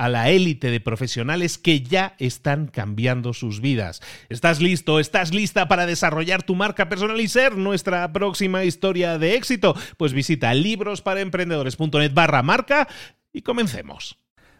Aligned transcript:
a 0.00 0.08
la 0.08 0.30
élite 0.30 0.70
de 0.70 0.80
profesionales 0.80 1.58
que 1.58 1.82
ya 1.82 2.14
están 2.18 2.68
cambiando 2.68 3.34
sus 3.34 3.60
vidas. 3.60 4.00
¿Estás 4.30 4.62
listo? 4.62 4.98
¿Estás 4.98 5.34
lista 5.34 5.68
para 5.68 5.84
desarrollar 5.84 6.42
tu 6.42 6.54
marca 6.54 6.88
personal 6.88 7.20
y 7.20 7.28
ser 7.28 7.58
nuestra 7.58 8.10
próxima 8.10 8.64
historia 8.64 9.18
de 9.18 9.34
éxito? 9.34 9.76
Pues 9.98 10.14
visita 10.14 10.54
librosparaemprendedores.net 10.54 12.14
barra 12.14 12.42
marca 12.42 12.88
y 13.30 13.42
comencemos. 13.42 14.16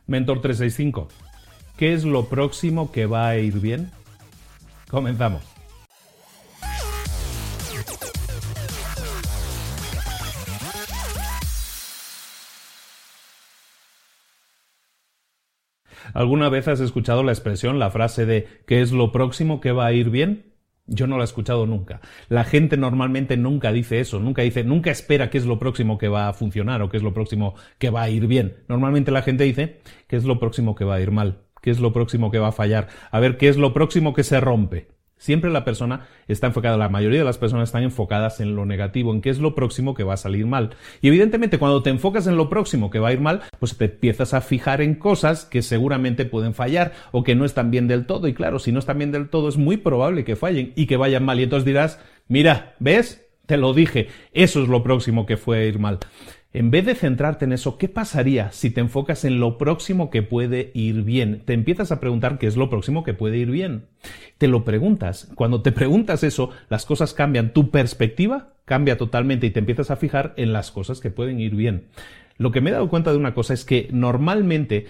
Mentor 0.06 0.42
365. 0.42 1.08
¿Qué 1.78 1.94
es 1.94 2.04
lo 2.04 2.26
próximo 2.26 2.92
que 2.92 3.06
va 3.06 3.28
a 3.28 3.38
ir 3.38 3.60
bien? 3.60 3.90
Comenzamos. 4.90 5.59
¿Alguna 16.14 16.48
vez 16.48 16.68
has 16.68 16.80
escuchado 16.80 17.22
la 17.22 17.32
expresión, 17.32 17.78
la 17.78 17.90
frase 17.90 18.26
de 18.26 18.46
¿qué 18.66 18.80
es 18.80 18.92
lo 18.92 19.12
próximo 19.12 19.60
que 19.60 19.72
va 19.72 19.86
a 19.86 19.92
ir 19.92 20.10
bien? 20.10 20.50
Yo 20.86 21.06
no 21.06 21.16
la 21.16 21.22
he 21.22 21.24
escuchado 21.24 21.66
nunca. 21.66 22.00
La 22.28 22.42
gente 22.42 22.76
normalmente 22.76 23.36
nunca 23.36 23.70
dice 23.70 24.00
eso, 24.00 24.18
nunca 24.18 24.42
dice, 24.42 24.64
nunca 24.64 24.90
espera 24.90 25.30
qué 25.30 25.38
es 25.38 25.46
lo 25.46 25.58
próximo 25.58 25.98
que 25.98 26.08
va 26.08 26.28
a 26.28 26.32
funcionar 26.32 26.82
o 26.82 26.88
qué 26.88 26.96
es 26.96 27.02
lo 27.02 27.14
próximo 27.14 27.54
que 27.78 27.90
va 27.90 28.02
a 28.02 28.10
ir 28.10 28.26
bien. 28.26 28.56
Normalmente 28.68 29.12
la 29.12 29.22
gente 29.22 29.44
dice 29.44 29.80
qué 30.08 30.16
es 30.16 30.24
lo 30.24 30.40
próximo 30.40 30.74
que 30.74 30.84
va 30.84 30.96
a 30.96 31.00
ir 31.00 31.12
mal, 31.12 31.44
qué 31.62 31.70
es 31.70 31.78
lo 31.78 31.92
próximo 31.92 32.32
que 32.32 32.40
va 32.40 32.48
a 32.48 32.52
fallar, 32.52 32.88
a 33.12 33.20
ver 33.20 33.36
qué 33.36 33.48
es 33.48 33.56
lo 33.56 33.72
próximo 33.72 34.14
que 34.14 34.24
se 34.24 34.40
rompe. 34.40 34.88
Siempre 35.20 35.50
la 35.50 35.66
persona 35.66 36.06
está 36.28 36.46
enfocada, 36.46 36.78
la 36.78 36.88
mayoría 36.88 37.18
de 37.18 37.26
las 37.26 37.36
personas 37.36 37.68
están 37.68 37.82
enfocadas 37.82 38.40
en 38.40 38.56
lo 38.56 38.64
negativo, 38.64 39.12
en 39.12 39.20
qué 39.20 39.28
es 39.28 39.38
lo 39.38 39.54
próximo 39.54 39.92
que 39.92 40.02
va 40.02 40.14
a 40.14 40.16
salir 40.16 40.46
mal. 40.46 40.70
Y 41.02 41.08
evidentemente 41.08 41.58
cuando 41.58 41.82
te 41.82 41.90
enfocas 41.90 42.26
en 42.26 42.38
lo 42.38 42.48
próximo 42.48 42.88
que 42.88 43.00
va 43.00 43.08
a 43.08 43.12
ir 43.12 43.20
mal, 43.20 43.42
pues 43.58 43.76
te 43.76 43.84
empiezas 43.84 44.32
a 44.32 44.40
fijar 44.40 44.80
en 44.80 44.94
cosas 44.94 45.44
que 45.44 45.60
seguramente 45.60 46.24
pueden 46.24 46.54
fallar 46.54 46.92
o 47.12 47.22
que 47.22 47.34
no 47.34 47.44
están 47.44 47.70
bien 47.70 47.86
del 47.86 48.06
todo. 48.06 48.28
Y 48.28 48.32
claro, 48.32 48.58
si 48.58 48.72
no 48.72 48.78
están 48.78 48.96
bien 48.96 49.12
del 49.12 49.28
todo 49.28 49.50
es 49.50 49.58
muy 49.58 49.76
probable 49.76 50.24
que 50.24 50.36
fallen 50.36 50.72
y 50.74 50.86
que 50.86 50.96
vayan 50.96 51.26
mal. 51.26 51.38
Y 51.38 51.42
entonces 51.42 51.66
dirás, 51.66 52.00
mira, 52.26 52.74
¿ves? 52.78 53.26
Te 53.44 53.58
lo 53.58 53.74
dije, 53.74 54.08
eso 54.32 54.62
es 54.62 54.68
lo 54.70 54.82
próximo 54.82 55.26
que 55.26 55.36
fue 55.36 55.58
a 55.58 55.64
ir 55.66 55.78
mal. 55.78 55.98
En 56.52 56.72
vez 56.72 56.84
de 56.84 56.96
centrarte 56.96 57.44
en 57.44 57.52
eso, 57.52 57.78
¿qué 57.78 57.88
pasaría 57.88 58.50
si 58.50 58.70
te 58.70 58.80
enfocas 58.80 59.24
en 59.24 59.38
lo 59.38 59.56
próximo 59.56 60.10
que 60.10 60.22
puede 60.22 60.72
ir 60.74 61.04
bien? 61.04 61.42
Te 61.44 61.52
empiezas 61.52 61.92
a 61.92 62.00
preguntar 62.00 62.38
qué 62.38 62.48
es 62.48 62.56
lo 62.56 62.68
próximo 62.68 63.04
que 63.04 63.14
puede 63.14 63.36
ir 63.36 63.52
bien. 63.52 63.86
Te 64.36 64.48
lo 64.48 64.64
preguntas. 64.64 65.30
Cuando 65.36 65.62
te 65.62 65.70
preguntas 65.70 66.24
eso, 66.24 66.50
las 66.68 66.86
cosas 66.86 67.14
cambian. 67.14 67.52
Tu 67.52 67.70
perspectiva 67.70 68.48
cambia 68.64 68.98
totalmente 68.98 69.46
y 69.46 69.50
te 69.50 69.60
empiezas 69.60 69.92
a 69.92 69.96
fijar 69.96 70.34
en 70.36 70.52
las 70.52 70.72
cosas 70.72 70.98
que 70.98 71.10
pueden 71.10 71.38
ir 71.38 71.54
bien. 71.54 71.86
Lo 72.36 72.50
que 72.50 72.60
me 72.60 72.70
he 72.70 72.72
dado 72.72 72.88
cuenta 72.88 73.12
de 73.12 73.18
una 73.18 73.34
cosa 73.34 73.54
es 73.54 73.64
que 73.64 73.88
normalmente, 73.92 74.86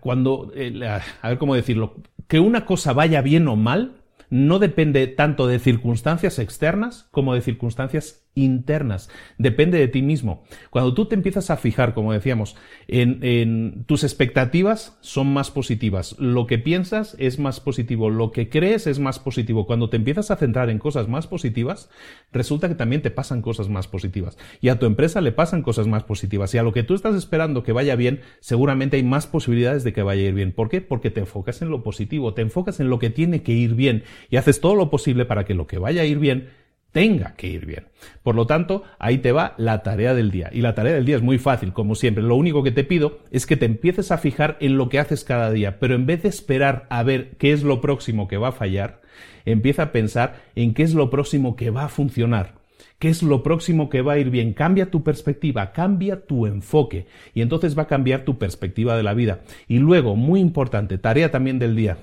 cuando, 0.00 0.52
eh, 0.54 0.86
a 1.22 1.28
ver 1.28 1.38
cómo 1.38 1.56
decirlo, 1.56 1.96
que 2.28 2.38
una 2.38 2.64
cosa 2.64 2.92
vaya 2.92 3.22
bien 3.22 3.48
o 3.48 3.56
mal, 3.56 3.96
no 4.30 4.58
depende 4.58 5.08
tanto 5.08 5.46
de 5.46 5.58
circunstancias 5.58 6.38
externas 6.38 7.08
como 7.10 7.34
de 7.34 7.40
circunstancias 7.40 8.21
internas. 8.34 9.10
Depende 9.38 9.78
de 9.78 9.88
ti 9.88 10.02
mismo. 10.02 10.44
Cuando 10.70 10.94
tú 10.94 11.06
te 11.06 11.14
empiezas 11.14 11.50
a 11.50 11.56
fijar, 11.56 11.94
como 11.94 12.12
decíamos, 12.12 12.56
en, 12.88 13.84
tus 13.86 14.04
expectativas 14.04 14.96
son 15.00 15.32
más 15.32 15.50
positivas. 15.50 16.16
Lo 16.18 16.46
que 16.46 16.58
piensas 16.58 17.16
es 17.18 17.38
más 17.38 17.60
positivo. 17.60 18.10
Lo 18.10 18.30
que 18.32 18.48
crees 18.48 18.86
es 18.86 18.98
más 18.98 19.18
positivo. 19.18 19.66
Cuando 19.66 19.90
te 19.90 19.96
empiezas 19.96 20.30
a 20.30 20.36
centrar 20.36 20.70
en 20.70 20.78
cosas 20.78 21.08
más 21.08 21.26
positivas, 21.26 21.90
resulta 22.32 22.68
que 22.68 22.74
también 22.74 23.02
te 23.02 23.10
pasan 23.10 23.42
cosas 23.42 23.68
más 23.68 23.88
positivas. 23.88 24.38
Y 24.60 24.68
a 24.68 24.78
tu 24.78 24.86
empresa 24.86 25.20
le 25.20 25.32
pasan 25.32 25.62
cosas 25.62 25.86
más 25.86 26.04
positivas. 26.04 26.54
Y 26.54 26.58
a 26.58 26.62
lo 26.62 26.72
que 26.72 26.82
tú 26.82 26.94
estás 26.94 27.14
esperando 27.14 27.62
que 27.62 27.72
vaya 27.72 27.96
bien, 27.96 28.20
seguramente 28.40 28.96
hay 28.96 29.02
más 29.02 29.26
posibilidades 29.26 29.84
de 29.84 29.92
que 29.92 30.02
vaya 30.02 30.22
a 30.22 30.28
ir 30.28 30.34
bien. 30.34 30.52
¿Por 30.52 30.68
qué? 30.68 30.80
Porque 30.80 31.10
te 31.10 31.20
enfocas 31.20 31.62
en 31.62 31.68
lo 31.68 31.82
positivo, 31.82 32.34
te 32.34 32.42
enfocas 32.42 32.80
en 32.80 32.88
lo 32.88 32.98
que 32.98 33.10
tiene 33.10 33.42
que 33.42 33.52
ir 33.52 33.74
bien 33.74 34.04
y 34.30 34.36
haces 34.36 34.60
todo 34.60 34.74
lo 34.74 34.90
posible 34.90 35.24
para 35.24 35.44
que 35.44 35.54
lo 35.54 35.66
que 35.66 35.78
vaya 35.78 36.02
a 36.02 36.04
ir 36.04 36.18
bien 36.18 36.61
tenga 36.92 37.34
que 37.36 37.48
ir 37.48 37.66
bien. 37.66 37.86
Por 38.22 38.34
lo 38.34 38.46
tanto, 38.46 38.84
ahí 38.98 39.18
te 39.18 39.32
va 39.32 39.54
la 39.56 39.82
tarea 39.82 40.14
del 40.14 40.30
día. 40.30 40.50
Y 40.52 40.60
la 40.60 40.74
tarea 40.74 40.94
del 40.94 41.06
día 41.06 41.16
es 41.16 41.22
muy 41.22 41.38
fácil, 41.38 41.72
como 41.72 41.94
siempre. 41.94 42.22
Lo 42.22 42.36
único 42.36 42.62
que 42.62 42.70
te 42.70 42.84
pido 42.84 43.18
es 43.30 43.46
que 43.46 43.56
te 43.56 43.66
empieces 43.66 44.12
a 44.12 44.18
fijar 44.18 44.56
en 44.60 44.76
lo 44.76 44.88
que 44.88 44.98
haces 44.98 45.24
cada 45.24 45.50
día, 45.50 45.78
pero 45.80 45.94
en 45.94 46.06
vez 46.06 46.22
de 46.22 46.28
esperar 46.28 46.86
a 46.90 47.02
ver 47.02 47.36
qué 47.38 47.52
es 47.52 47.62
lo 47.62 47.80
próximo 47.80 48.28
que 48.28 48.36
va 48.36 48.48
a 48.48 48.52
fallar, 48.52 49.00
empieza 49.44 49.84
a 49.84 49.92
pensar 49.92 50.42
en 50.54 50.74
qué 50.74 50.82
es 50.82 50.94
lo 50.94 51.10
próximo 51.10 51.56
que 51.56 51.70
va 51.70 51.84
a 51.84 51.88
funcionar. 51.88 52.62
¿Qué 52.98 53.08
es 53.08 53.22
lo 53.24 53.42
próximo 53.42 53.88
que 53.88 54.00
va 54.00 54.12
a 54.12 54.18
ir 54.18 54.30
bien? 54.30 54.52
Cambia 54.52 54.90
tu 54.90 55.02
perspectiva, 55.02 55.72
cambia 55.72 56.24
tu 56.24 56.46
enfoque 56.46 57.06
y 57.34 57.42
entonces 57.42 57.76
va 57.76 57.82
a 57.82 57.88
cambiar 57.88 58.24
tu 58.24 58.38
perspectiva 58.38 58.96
de 58.96 59.02
la 59.02 59.12
vida. 59.12 59.40
Y 59.66 59.78
luego, 59.78 60.14
muy 60.14 60.38
importante, 60.38 60.98
tarea 60.98 61.32
también 61.32 61.58
del 61.58 61.74
día. 61.74 61.98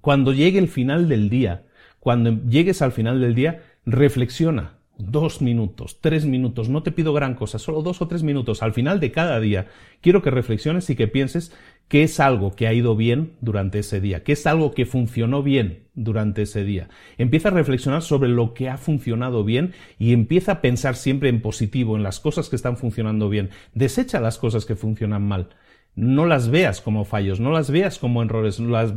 Cuando 0.00 0.32
llegue 0.32 0.58
el 0.58 0.68
final 0.68 1.06
del 1.08 1.28
día, 1.28 1.64
cuando 2.08 2.42
llegues 2.48 2.80
al 2.80 2.92
final 2.92 3.20
del 3.20 3.34
día, 3.34 3.64
reflexiona. 3.84 4.78
Dos 4.96 5.42
minutos, 5.42 6.00
tres 6.00 6.24
minutos, 6.24 6.70
no 6.70 6.82
te 6.82 6.90
pido 6.90 7.12
gran 7.12 7.34
cosa, 7.34 7.58
solo 7.58 7.82
dos 7.82 8.00
o 8.00 8.08
tres 8.08 8.22
minutos 8.22 8.62
al 8.62 8.72
final 8.72 8.98
de 8.98 9.12
cada 9.12 9.38
día. 9.40 9.66
Quiero 10.00 10.22
que 10.22 10.30
reflexiones 10.30 10.88
y 10.88 10.96
que 10.96 11.06
pienses 11.06 11.52
qué 11.86 12.04
es 12.04 12.18
algo 12.18 12.56
que 12.56 12.66
ha 12.66 12.72
ido 12.72 12.96
bien 12.96 13.34
durante 13.42 13.80
ese 13.80 14.00
día, 14.00 14.24
qué 14.24 14.32
es 14.32 14.46
algo 14.46 14.72
que 14.72 14.86
funcionó 14.86 15.42
bien 15.42 15.82
durante 15.92 16.40
ese 16.40 16.64
día. 16.64 16.88
Empieza 17.18 17.48
a 17.48 17.52
reflexionar 17.52 18.00
sobre 18.00 18.30
lo 18.30 18.54
que 18.54 18.70
ha 18.70 18.78
funcionado 18.78 19.44
bien 19.44 19.74
y 19.98 20.14
empieza 20.14 20.52
a 20.52 20.60
pensar 20.62 20.96
siempre 20.96 21.28
en 21.28 21.42
positivo, 21.42 21.94
en 21.94 22.04
las 22.04 22.20
cosas 22.20 22.48
que 22.48 22.56
están 22.56 22.78
funcionando 22.78 23.28
bien. 23.28 23.50
Desecha 23.74 24.18
las 24.18 24.38
cosas 24.38 24.64
que 24.64 24.76
funcionan 24.76 25.28
mal 25.28 25.50
no 25.98 26.26
las 26.26 26.48
veas 26.48 26.80
como 26.80 27.04
fallos, 27.04 27.40
no 27.40 27.50
las 27.50 27.72
veas 27.72 27.98
como 27.98 28.22
errores, 28.22 28.60
las, 28.60 28.94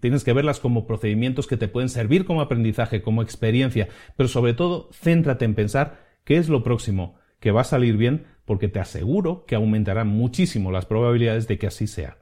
tienes 0.00 0.24
que 0.24 0.32
verlas 0.32 0.60
como 0.60 0.86
procedimientos 0.86 1.46
que 1.46 1.58
te 1.58 1.68
pueden 1.68 1.90
servir 1.90 2.24
como 2.24 2.40
aprendizaje, 2.40 3.02
como 3.02 3.20
experiencia, 3.20 3.88
pero 4.16 4.30
sobre 4.30 4.54
todo 4.54 4.88
céntrate 4.90 5.44
en 5.44 5.54
pensar 5.54 6.06
qué 6.24 6.38
es 6.38 6.48
lo 6.48 6.62
próximo 6.62 7.16
que 7.38 7.50
va 7.50 7.60
a 7.60 7.64
salir 7.64 7.98
bien, 7.98 8.24
porque 8.46 8.68
te 8.68 8.80
aseguro 8.80 9.44
que 9.44 9.56
aumentarán 9.56 10.08
muchísimo 10.08 10.72
las 10.72 10.86
probabilidades 10.86 11.48
de 11.48 11.58
que 11.58 11.66
así 11.66 11.86
sea. 11.86 12.16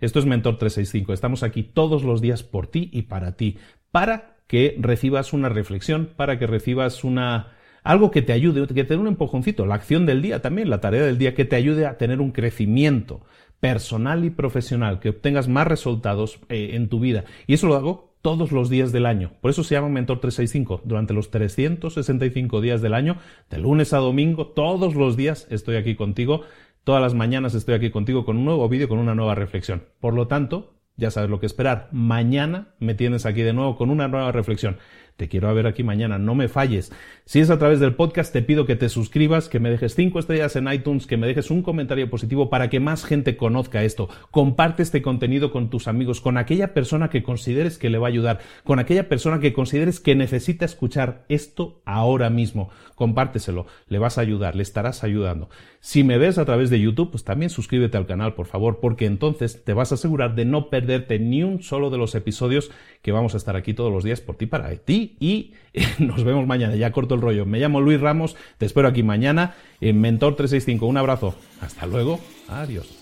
Esto 0.00 0.18
es 0.18 0.24
Mentor 0.24 0.56
365, 0.56 1.12
estamos 1.12 1.42
aquí 1.42 1.62
todos 1.62 2.04
los 2.04 2.22
días 2.22 2.42
por 2.42 2.68
ti 2.68 2.88
y 2.90 3.02
para 3.02 3.36
ti, 3.36 3.58
para 3.90 4.38
que 4.46 4.76
recibas 4.80 5.34
una 5.34 5.50
reflexión, 5.50 6.08
para 6.16 6.38
que 6.38 6.46
recibas 6.46 7.04
una 7.04 7.52
algo 7.82 8.10
que 8.10 8.22
te 8.22 8.32
ayude, 8.32 8.66
que 8.66 8.84
te 8.84 8.94
dé 8.94 8.96
un 8.96 9.08
empujoncito, 9.08 9.66
la 9.66 9.74
acción 9.74 10.06
del 10.06 10.22
día 10.22 10.42
también, 10.42 10.70
la 10.70 10.80
tarea 10.80 11.02
del 11.02 11.18
día 11.18 11.34
que 11.34 11.44
te 11.44 11.56
ayude 11.56 11.86
a 11.86 11.98
tener 11.98 12.20
un 12.20 12.32
crecimiento 12.32 13.22
personal 13.60 14.24
y 14.24 14.30
profesional, 14.30 14.98
que 14.98 15.10
obtengas 15.10 15.48
más 15.48 15.66
resultados 15.66 16.40
eh, 16.48 16.70
en 16.72 16.88
tu 16.88 16.98
vida. 16.98 17.24
Y 17.46 17.54
eso 17.54 17.68
lo 17.68 17.76
hago 17.76 18.12
todos 18.22 18.52
los 18.52 18.70
días 18.70 18.92
del 18.92 19.06
año. 19.06 19.32
Por 19.40 19.50
eso 19.50 19.64
se 19.64 19.74
llama 19.74 19.88
Mentor 19.88 20.20
365. 20.20 20.82
Durante 20.84 21.12
los 21.12 21.30
365 21.30 22.60
días 22.60 22.82
del 22.82 22.94
año, 22.94 23.18
de 23.50 23.58
lunes 23.58 23.92
a 23.92 23.98
domingo, 23.98 24.46
todos 24.46 24.94
los 24.94 25.16
días 25.16 25.46
estoy 25.50 25.76
aquí 25.76 25.96
contigo. 25.96 26.42
Todas 26.84 27.02
las 27.02 27.14
mañanas 27.14 27.54
estoy 27.54 27.74
aquí 27.74 27.90
contigo 27.90 28.24
con 28.24 28.36
un 28.36 28.44
nuevo 28.44 28.68
vídeo, 28.68 28.88
con 28.88 28.98
una 28.98 29.14
nueva 29.14 29.34
reflexión. 29.34 29.84
Por 30.00 30.14
lo 30.14 30.26
tanto, 30.26 30.74
ya 30.96 31.10
sabes 31.10 31.30
lo 31.30 31.40
que 31.40 31.46
esperar. 31.46 31.88
Mañana 31.92 32.74
me 32.78 32.94
tienes 32.94 33.26
aquí 33.26 33.42
de 33.42 33.52
nuevo 33.52 33.76
con 33.76 33.90
una 33.90 34.08
nueva 34.08 34.32
reflexión. 34.32 34.78
Te 35.16 35.28
quiero 35.28 35.54
ver 35.54 35.66
aquí 35.66 35.82
mañana, 35.82 36.18
no 36.18 36.34
me 36.34 36.48
falles. 36.48 36.92
Si 37.26 37.40
es 37.40 37.50
a 37.50 37.58
través 37.58 37.80
del 37.80 37.94
podcast, 37.94 38.32
te 38.32 38.42
pido 38.42 38.66
que 38.66 38.76
te 38.76 38.88
suscribas, 38.88 39.48
que 39.48 39.60
me 39.60 39.70
dejes 39.70 39.94
cinco 39.94 40.18
estrellas 40.18 40.56
en 40.56 40.72
iTunes, 40.72 41.06
que 41.06 41.16
me 41.16 41.26
dejes 41.26 41.50
un 41.50 41.62
comentario 41.62 42.08
positivo 42.08 42.48
para 42.50 42.70
que 42.70 42.80
más 42.80 43.04
gente 43.04 43.36
conozca 43.36 43.84
esto. 43.84 44.08
Comparte 44.30 44.82
este 44.82 45.02
contenido 45.02 45.52
con 45.52 45.70
tus 45.70 45.86
amigos, 45.86 46.20
con 46.20 46.38
aquella 46.38 46.74
persona 46.74 47.10
que 47.10 47.22
consideres 47.22 47.78
que 47.78 47.90
le 47.90 47.98
va 47.98 48.06
a 48.06 48.10
ayudar, 48.10 48.40
con 48.64 48.78
aquella 48.78 49.08
persona 49.08 49.38
que 49.38 49.52
consideres 49.52 50.00
que 50.00 50.14
necesita 50.14 50.64
escuchar 50.64 51.24
esto 51.28 51.82
ahora 51.84 52.30
mismo. 52.30 52.70
Compárteselo, 52.94 53.66
le 53.88 53.98
vas 53.98 54.16
a 54.16 54.22
ayudar, 54.22 54.56
le 54.56 54.62
estarás 54.62 55.04
ayudando. 55.04 55.50
Si 55.80 56.04
me 56.04 56.18
ves 56.18 56.38
a 56.38 56.44
través 56.44 56.70
de 56.70 56.80
YouTube, 56.80 57.10
pues 57.10 57.24
también 57.24 57.50
suscríbete 57.50 57.96
al 57.96 58.06
canal, 58.06 58.34
por 58.34 58.46
favor, 58.46 58.80
porque 58.80 59.06
entonces 59.06 59.62
te 59.64 59.72
vas 59.74 59.92
a 59.92 59.96
asegurar 59.96 60.34
de 60.34 60.44
no 60.44 60.70
perderte 60.70 61.18
ni 61.18 61.42
un 61.42 61.62
solo 61.62 61.90
de 61.90 61.98
los 61.98 62.14
episodios 62.14 62.70
que 63.02 63.12
vamos 63.12 63.34
a 63.34 63.36
estar 63.36 63.56
aquí 63.56 63.74
todos 63.74 63.92
los 63.92 64.04
días 64.04 64.20
por 64.20 64.36
ti 64.36 64.46
para 64.46 64.74
ti 64.76 65.01
y 65.20 65.52
nos 65.98 66.24
vemos 66.24 66.46
mañana. 66.46 66.76
Ya 66.76 66.92
corto 66.92 67.14
el 67.14 67.20
rollo. 67.20 67.46
Me 67.46 67.58
llamo 67.58 67.80
Luis 67.80 68.00
Ramos, 68.00 68.36
te 68.58 68.66
espero 68.66 68.88
aquí 68.88 69.02
mañana 69.02 69.54
en 69.80 70.00
Mentor 70.00 70.36
365. 70.36 70.86
Un 70.86 70.96
abrazo. 70.96 71.34
Hasta 71.60 71.86
luego. 71.86 72.20
Adiós. 72.48 73.01